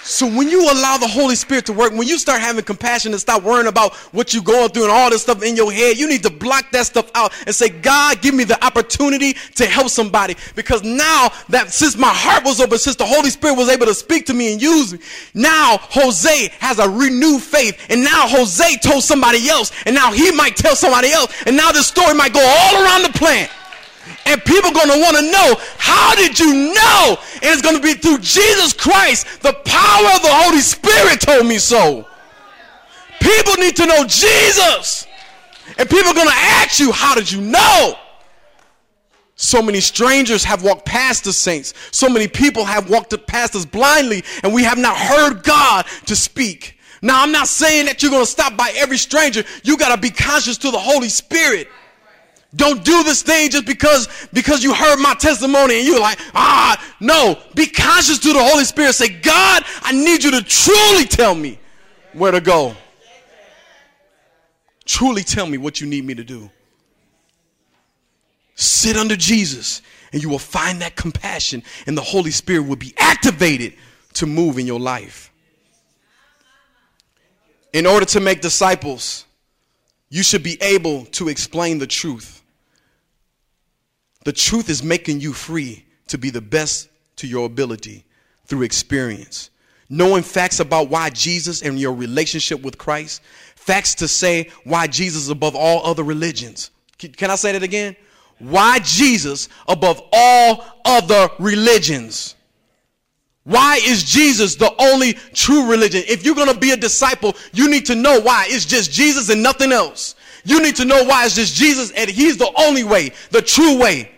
[0.08, 3.20] So when you allow the Holy Spirit to work, when you start having compassion and
[3.20, 6.08] stop worrying about what you're going through and all this stuff in your head, you
[6.08, 9.90] need to block that stuff out and say, God, give me the opportunity to help
[9.90, 10.34] somebody.
[10.54, 13.92] Because now that since my heart was open, since the Holy Spirit was able to
[13.92, 14.98] speak to me and use me,
[15.34, 17.78] now Jose has a renewed faith.
[17.90, 19.72] And now Jose told somebody else.
[19.84, 21.34] And now he might tell somebody else.
[21.44, 23.50] And now this story might go all around the plant.
[24.26, 27.16] And people are going to want to know, how did you know?
[27.34, 29.42] And it's going to be through Jesus Christ.
[29.42, 32.06] The power of the Holy Spirit told me so.
[33.20, 35.06] People need to know Jesus.
[35.78, 37.96] And people are going to ask you, how did you know?
[39.36, 41.72] So many strangers have walked past the saints.
[41.92, 46.16] So many people have walked past us blindly, and we have not heard God to
[46.16, 46.76] speak.
[47.02, 49.44] Now, I'm not saying that you're going to stop by every stranger.
[49.62, 51.68] You got to be conscious to the Holy Spirit.
[52.56, 56.82] Don't do this thing just because because you heard my testimony and you're like, ah,
[56.98, 57.38] no.
[57.54, 58.94] Be conscious to the Holy Spirit.
[58.94, 61.58] Say, God, I need you to truly tell me
[62.14, 62.74] where to go.
[64.86, 66.50] Truly tell me what you need me to do.
[68.54, 69.82] Sit under Jesus,
[70.12, 73.74] and you will find that compassion, and the Holy Spirit will be activated
[74.14, 75.30] to move in your life.
[77.74, 79.26] In order to make disciples,
[80.08, 82.37] you should be able to explain the truth.
[84.28, 88.04] The truth is making you free to be the best to your ability
[88.44, 89.48] through experience.
[89.88, 93.22] Knowing facts about why Jesus and your relationship with Christ,
[93.54, 96.70] facts to say why Jesus is above all other religions.
[96.98, 97.96] Can I say that again?
[98.38, 102.34] Why Jesus above all other religions?
[103.44, 106.02] Why is Jesus the only true religion?
[106.06, 109.30] If you're going to be a disciple, you need to know why it's just Jesus
[109.30, 110.16] and nothing else.
[110.44, 113.78] You need to know why it's just Jesus and he's the only way, the true
[113.78, 114.16] way.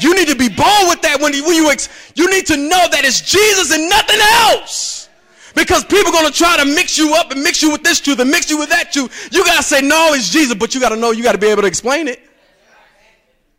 [0.00, 2.88] You need to be bold with that when you, you, ex, you need to know
[2.90, 5.08] that it's Jesus and nothing else.
[5.54, 8.00] Because people are going to try to mix you up and mix you with this
[8.00, 9.28] truth and mix you with that truth.
[9.30, 11.38] You got to say, no, it's Jesus, but you got to know, you got to
[11.38, 12.20] be able to explain it.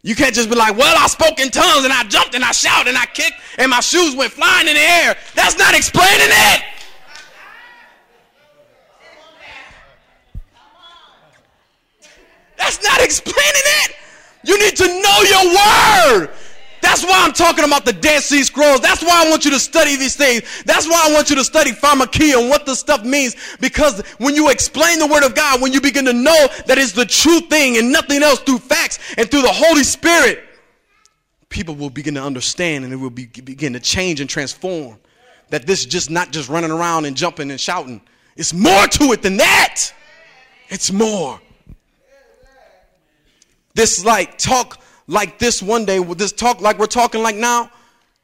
[0.01, 2.51] You can't just be like, well, I spoke in tongues and I jumped and I
[2.51, 5.15] shouted and I kicked and my shoes went flying in the air.
[5.35, 6.63] That's not explaining it.
[12.57, 13.37] That's not explaining
[13.85, 13.95] it.
[14.43, 16.35] You need to know your word.
[16.83, 18.81] That's why I'm talking about the Dead Sea Scrolls.
[18.81, 20.43] That's why I want you to study these things.
[20.65, 23.37] That's why I want you to study pharmakeia and what the stuff means.
[23.61, 26.91] Because when you explain the Word of God, when you begin to know that it's
[26.91, 30.43] the true thing and nothing else through facts and through the Holy Spirit,
[31.47, 34.99] people will begin to understand and it will be, begin to change and transform.
[35.51, 38.01] That this is just not just running around and jumping and shouting.
[38.35, 39.79] It's more to it than that.
[40.67, 41.39] It's more.
[43.75, 47.69] This like talk like this one day, with this talk like we're talking like now,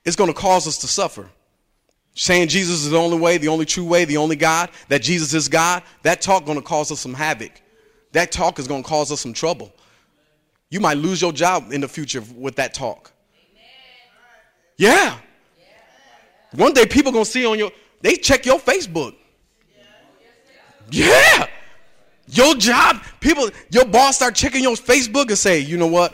[0.06, 1.30] it's going to cause us to suffer.
[2.16, 5.34] Saying Jesus is the only way, the only true way, the only God, that Jesus
[5.34, 7.62] is God, that talk going to cause us some havoc.
[8.12, 9.72] That talk is going to cause us some trouble.
[10.70, 13.12] You might lose your job in the future with that talk.
[14.78, 15.18] Yeah.
[16.52, 19.16] One day people going to see on your, they check your Facebook.
[20.92, 21.48] Yeah.
[22.32, 26.14] Your job, people, your boss start checking your Facebook and say, you know what?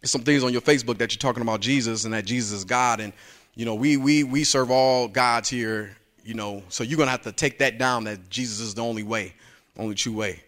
[0.00, 2.64] There's some things on your Facebook that you're talking about Jesus and that Jesus is
[2.64, 3.00] God.
[3.00, 3.14] And,
[3.54, 7.22] you know, we, we, we serve all gods here, you know, so you're to have
[7.22, 9.34] to take that down that Jesus is the only way,
[9.78, 10.42] only true way.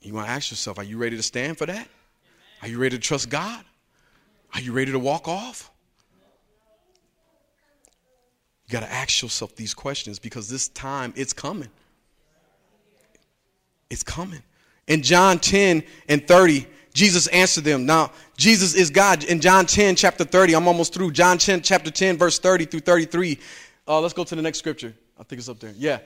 [0.00, 1.88] You want to ask yourself, are you ready to stand for that?
[2.62, 3.62] Are you ready to trust God?
[4.54, 5.70] Are you ready to walk off?
[8.66, 11.68] You got to ask yourself these questions because this time it's coming.
[13.90, 14.42] It's coming.
[14.86, 17.86] In John 10 and 30, Jesus answered them.
[17.86, 19.24] Now, Jesus is God.
[19.24, 21.12] In John 10, chapter 30, I'm almost through.
[21.12, 23.38] John 10, chapter 10, verse 30 through 33.
[23.86, 24.94] Uh, let's go to the next scripture.
[25.18, 25.72] I think it's up there.
[25.76, 25.98] Yeah.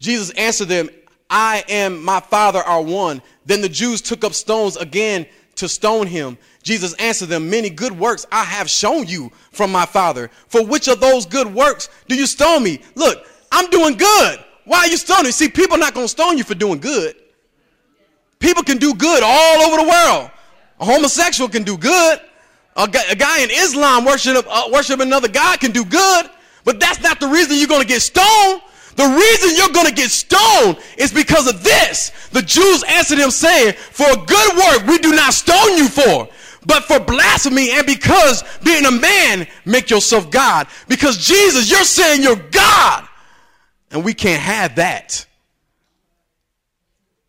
[0.00, 0.88] Jesus answered them,
[1.30, 3.22] I am my Father are one.
[3.46, 6.36] Then the Jews took up stones again to stone him.
[6.62, 10.30] Jesus answered them, Many good works I have shown you from my Father.
[10.48, 12.80] For which of those good works do you stone me?
[12.94, 14.44] Look, I'm doing good.
[14.64, 15.32] Why are you stoning?
[15.32, 17.16] See, people are not going to stone you for doing good.
[18.44, 20.30] People can do good all over the world.
[20.78, 22.20] A homosexual can do good.
[22.76, 26.28] A guy, in Islam worship, uh, worship another God can do good.
[26.62, 28.60] But that's not the reason you're going to get stoned.
[28.96, 32.28] The reason you're going to get stoned is because of this.
[32.32, 36.28] The Jews answered him saying, for a good work we do not stone you for,
[36.66, 40.66] but for blasphemy and because being a man make yourself God.
[40.86, 43.08] Because Jesus, you're saying you're God.
[43.90, 45.26] And we can't have that.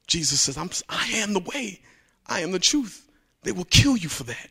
[0.08, 1.80] Jesus says, I'm, I am the way,
[2.28, 3.10] I am the truth.
[3.44, 4.50] They will kill you for that.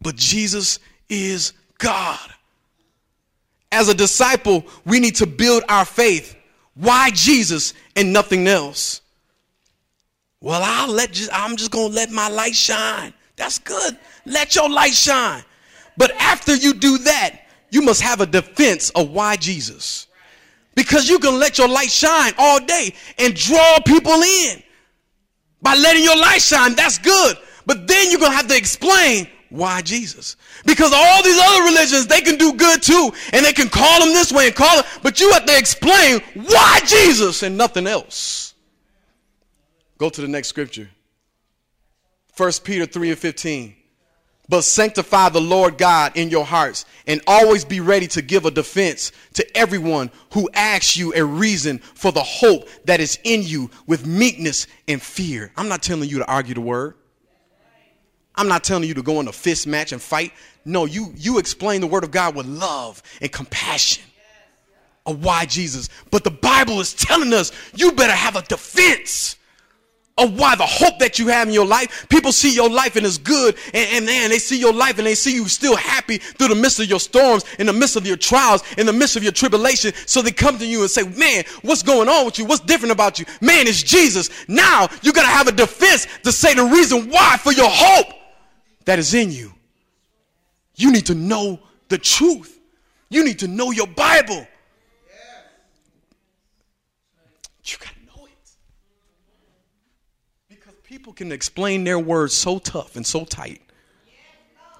[0.00, 2.20] But Jesus is God.
[3.72, 6.36] As a disciple, we need to build our faith.
[6.74, 9.00] Why Jesus and nothing else?
[10.40, 13.14] Well, I'll let just, I'm just going to let my light shine.
[13.36, 13.96] That's good.
[14.26, 15.42] Let your light shine.
[15.96, 20.06] But after you do that, you must have a defense of why Jesus.
[20.74, 24.62] Because you can let your light shine all day and draw people in
[25.62, 26.74] by letting your light shine.
[26.74, 27.36] That's good.
[27.66, 30.36] But then you're going to have to explain why Jesus.
[30.66, 33.10] Because all these other religions, they can do good too.
[33.32, 34.86] And they can call them this way and call it.
[35.02, 38.54] But you have to explain why Jesus and nothing else.
[39.98, 40.90] Go to the next scripture.
[42.36, 43.76] 1 Peter 3 and 15.
[44.48, 48.50] But sanctify the Lord God in your hearts and always be ready to give a
[48.50, 53.70] defense to everyone who asks you a reason for the hope that is in you
[53.86, 55.50] with meekness and fear.
[55.56, 56.94] I'm not telling you to argue the word.
[58.36, 60.32] I'm not telling you to go in a fist match and fight.
[60.64, 64.02] No, you, you explain the word of God with love and compassion.
[65.06, 65.88] of why Jesus.
[66.10, 69.36] But the Bible is telling us you better have a defense
[70.16, 72.06] of why the hope that you have in your life.
[72.08, 75.06] People see your life and it's good, and, and man, they see your life and
[75.06, 78.06] they see you still happy through the midst of your storms, in the midst of
[78.06, 79.92] your trials, in the midst of your tribulation.
[80.06, 82.44] So they come to you and say, Man, what's going on with you?
[82.44, 83.26] What's different about you?
[83.40, 84.30] Man, it's Jesus.
[84.48, 88.12] Now you gotta have a defense to say the reason why for your hope
[88.84, 89.52] that is in you.
[90.76, 92.60] You need to know the truth.
[93.08, 94.46] You need to know your Bible.
[97.64, 97.93] You got
[101.04, 103.60] People can explain their words so tough and so tight.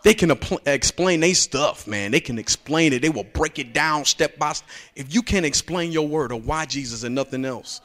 [0.05, 2.12] They can apl- explain their stuff, man.
[2.12, 3.03] They can explain it.
[3.03, 4.66] They will break it down step by step.
[4.97, 7.83] If you can't explain your word or why Jesus and nothing else,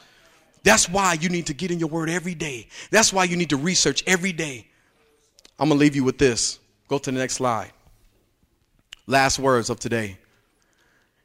[0.62, 2.68] that's why you need to get in your word every day.
[2.90, 4.66] That's why you need to research every day.
[5.58, 6.60] I'm going to leave you with this.
[6.88, 7.72] Go to the next slide.
[9.06, 10.16] Last words of today.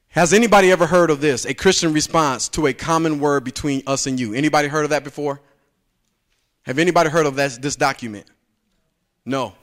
[0.09, 1.45] Has anybody ever heard of this?
[1.45, 4.34] A Christian response to a common word between us and you.
[4.34, 5.39] Anybody heard of that before?
[6.66, 8.26] Have anybody heard of that, this document?
[9.26, 9.53] No.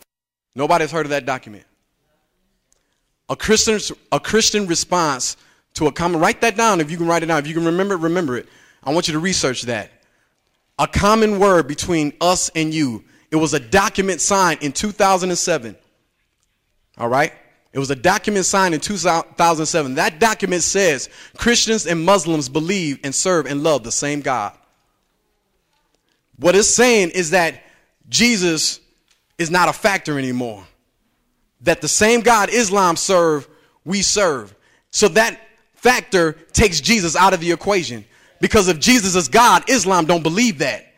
[0.55, 1.64] Nobody's heard of that document.
[3.28, 3.78] A Christian,
[4.11, 5.36] a Christian response
[5.74, 7.38] to a common, write that down if you can write it down.
[7.38, 8.46] If you can remember it, remember it.
[8.84, 9.90] I want you to research that.
[10.78, 13.05] A common word between us and you.
[13.30, 15.76] It was a document signed in 2007.
[16.98, 17.32] All right?
[17.72, 19.94] It was a document signed in 2007.
[19.94, 24.53] That document says Christians and Muslims believe and serve and love the same God.
[26.43, 27.62] What it's saying is that
[28.09, 28.80] Jesus
[29.38, 30.64] is not a factor anymore.
[31.62, 33.49] That the same God Islam serve,
[33.84, 34.55] we serve.
[34.90, 35.40] So that
[35.74, 38.05] factor takes Jesus out of the equation.
[38.40, 40.93] Because if Jesus is God, Islam don't believe that.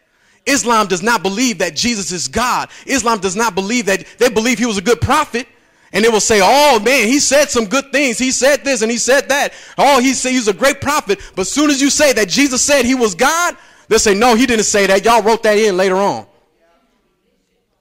[0.47, 2.71] Islam does not believe that Jesus is God.
[2.87, 5.47] Islam does not believe that they believe he was a good prophet.
[5.93, 8.19] And they will say, oh man, he said some good things.
[8.19, 9.53] He said this and he said that.
[9.77, 11.21] Oh, he said he's a great prophet.
[11.37, 13.57] But as soon as you say that Jesus said he was God,
[13.89, 15.05] They'll say, no, he didn't say that.
[15.05, 16.26] Y'all wrote that in later on.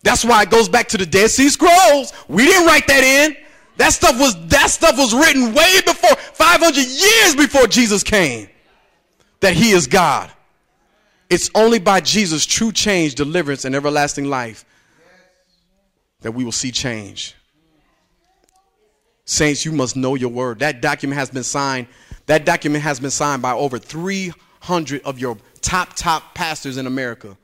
[0.04, 2.14] That's why it goes back to the Dead Sea Scrolls.
[2.28, 3.38] We didn't write that in.
[3.78, 8.50] That stuff was that stuff was written way before 500 years before Jesus came.
[9.40, 10.32] That he is God.
[11.30, 14.66] It's only by Jesus' true change, deliverance, and everlasting life
[16.22, 17.36] that we will see change.
[19.26, 20.60] Saints, you must know your word.
[20.60, 21.88] That document has been signed.
[22.26, 27.36] That document has been signed by over 300 of your top, top pastors in America.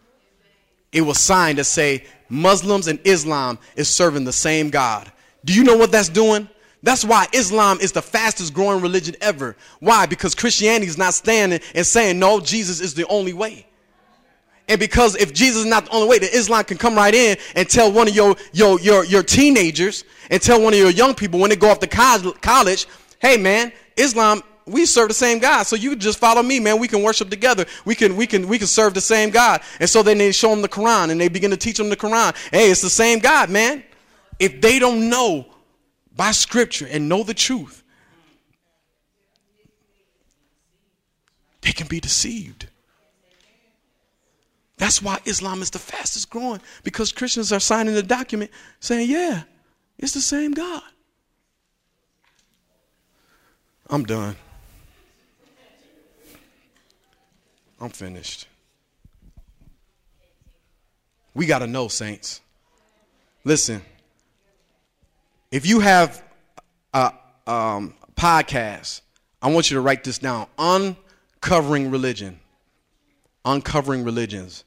[0.91, 5.11] It was signed to say Muslims and Islam is serving the same God.
[5.45, 6.49] Do you know what that's doing?
[6.81, 9.55] That's why Islam is the fastest growing religion ever.
[9.79, 10.05] Why?
[10.05, 13.65] Because Christianity is not standing and saying, no, Jesus is the only way.
[14.69, 17.37] And because if Jesus is not the only way, then Islam can come right in
[17.55, 21.15] and tell one of your, your, your, your teenagers and tell one of your young
[21.15, 22.87] people when they go off to college,
[23.19, 25.63] hey man, Islam we serve the same God.
[25.63, 26.79] So you just follow me, man.
[26.79, 27.65] We can worship together.
[27.85, 29.61] We can we can we can serve the same God.
[29.79, 31.97] And so then they show them the Quran and they begin to teach them the
[31.97, 32.35] Quran.
[32.51, 33.83] Hey, it's the same God, man.
[34.39, 35.47] If they don't know
[36.15, 37.83] by scripture and know the truth,
[41.61, 42.67] they can be deceived.
[44.77, 48.49] That's why Islam is the fastest growing because Christians are signing the document
[48.79, 49.43] saying, yeah,
[49.97, 50.81] it's the same God.
[53.89, 54.37] I'm done.
[57.81, 58.47] I'm finished.
[61.33, 62.41] We got to know, saints.
[63.45, 63.81] Listen,
[65.51, 66.21] if you have
[66.93, 67.13] a
[67.47, 69.01] um, podcast,
[69.41, 72.39] I want you to write this down Uncovering Religion.
[73.45, 74.65] Uncovering Religions.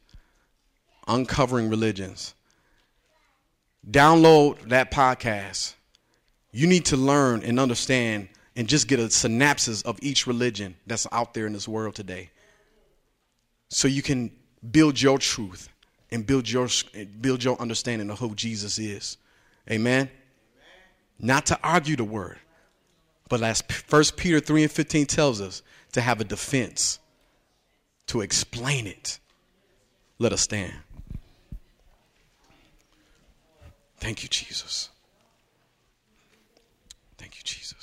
[1.07, 2.35] Uncovering Religions.
[3.91, 5.75] Download that podcast.
[6.53, 11.07] You need to learn and understand and just get a synopsis of each religion that's
[11.13, 12.31] out there in this world today
[13.73, 14.31] so you can
[14.71, 15.69] build your truth
[16.11, 16.69] and build your
[17.21, 19.17] build your understanding of who Jesus is.
[19.71, 20.11] Amen.
[21.19, 22.39] Not to argue the word,
[23.29, 25.63] but as 1 Peter 3 and 15 tells us,
[25.93, 26.99] to have a defense,
[28.09, 29.21] to explain it.
[30.19, 30.73] Let us stand.
[33.99, 34.89] Thank you, Jesus.
[37.19, 37.82] Thank you, Jesus.